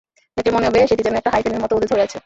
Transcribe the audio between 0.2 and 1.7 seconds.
দেখলে মনে হবে সেটি যেন একটা হাইফেনের